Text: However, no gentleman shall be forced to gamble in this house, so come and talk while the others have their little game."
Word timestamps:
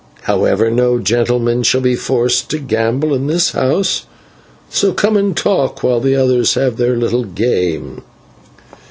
However, 0.23 0.71
no 0.71 0.97
gentleman 0.97 1.61
shall 1.61 1.81
be 1.81 1.93
forced 1.95 2.49
to 2.49 2.57
gamble 2.57 3.13
in 3.13 3.27
this 3.27 3.51
house, 3.51 4.07
so 4.67 4.93
come 4.93 5.15
and 5.15 5.37
talk 5.37 5.83
while 5.83 5.99
the 5.99 6.15
others 6.15 6.55
have 6.55 6.77
their 6.77 6.97
little 6.97 7.23
game." 7.23 8.01